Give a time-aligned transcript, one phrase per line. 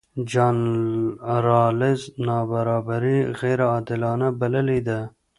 [0.31, 0.59] جان
[1.47, 4.99] رالز نابرابري غیرعادلانه بللې ده.